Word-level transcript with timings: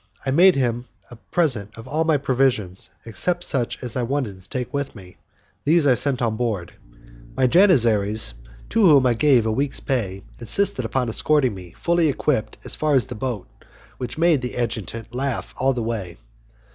I 0.25 0.31
made 0.31 0.55
him 0.55 0.87
a 1.11 1.15
present 1.15 1.77
of 1.77 1.87
all 1.87 2.03
my 2.05 2.17
provisions, 2.17 2.89
except 3.05 3.43
such 3.43 3.77
as 3.83 3.95
I 3.95 4.01
wanted 4.01 4.41
to 4.41 4.49
take 4.49 4.73
with 4.73 4.95
me; 4.95 5.17
these 5.63 5.85
I 5.85 5.93
sent 5.93 6.23
on 6.23 6.37
board. 6.37 6.73
My 7.37 7.45
janissaries, 7.45 8.33
to 8.71 8.81
whom 8.83 9.05
I 9.05 9.13
gave 9.13 9.45
a 9.45 9.51
week's 9.51 9.79
pay, 9.79 10.23
insisted 10.39 10.85
upon 10.85 11.09
escorting 11.09 11.53
me, 11.53 11.75
fully 11.77 12.09
equipped, 12.09 12.57
as 12.65 12.75
far 12.75 12.95
as 12.95 13.05
the 13.05 13.13
boat, 13.13 13.47
which 13.99 14.17
made 14.17 14.41
the 14.41 14.57
adjutant 14.57 15.13
laugh 15.13 15.53
all 15.55 15.71
the 15.73 15.83
way. 15.83 16.17